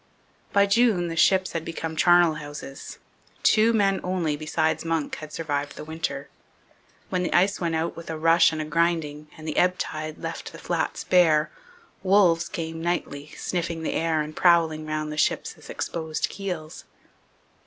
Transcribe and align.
By 0.51 0.65
June 0.65 1.09
the 1.09 1.15
ships 1.15 1.51
had 1.51 1.63
become 1.63 1.95
charnel 1.95 2.33
houses. 2.41 2.97
Two 3.43 3.71
men 3.71 3.99
only, 4.03 4.35
besides 4.35 4.83
Munck, 4.83 5.17
had 5.17 5.31
survived 5.31 5.75
the 5.75 5.83
winter. 5.83 6.27
When 7.11 7.21
the 7.21 7.31
ice 7.35 7.61
went 7.61 7.75
out 7.75 7.95
with 7.95 8.09
a 8.09 8.17
rush 8.17 8.51
and 8.51 8.59
a 8.59 8.65
grinding, 8.65 9.27
and 9.37 9.47
the 9.47 9.57
ebb 9.57 9.77
tide 9.77 10.17
left 10.17 10.53
the 10.53 10.57
flats 10.57 11.03
bare, 11.03 11.51
wolves 12.01 12.49
came 12.49 12.81
nightly, 12.81 13.27
sniffing 13.37 13.83
the 13.83 13.93
air 13.93 14.21
and 14.21 14.35
prowling 14.35 14.87
round 14.87 15.11
the 15.11 15.17
ships' 15.17 15.69
exposed 15.69 16.29
keels. 16.29 16.85